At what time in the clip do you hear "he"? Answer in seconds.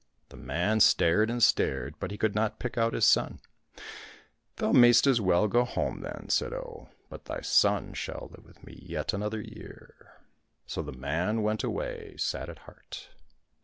2.09-2.17